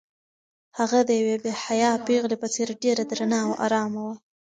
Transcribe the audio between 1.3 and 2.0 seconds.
باحیا